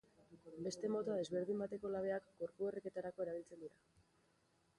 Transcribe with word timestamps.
Beste 0.67 0.89
mota 0.93 1.17
desberdin 1.19 1.61
bateko 1.65 1.93
labeak 1.97 2.27
gorpu-erreketarako 2.41 3.27
erabiltzen 3.27 3.63
dira. 3.67 3.79